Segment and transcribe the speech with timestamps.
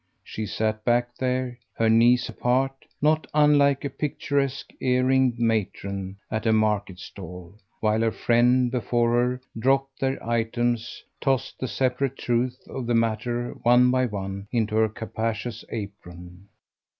[0.23, 6.47] She sat back there, her knees apart, not unlike a picturesque ear ringed matron at
[6.47, 12.65] a market stall; while her friend, before her, dropped their items, tossed the separate truths
[12.67, 16.47] of the matter one by one, into her capacious apron.